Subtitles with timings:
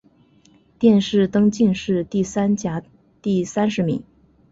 [0.79, 2.81] 殿试登进士第三甲
[3.21, 4.01] 第三十名。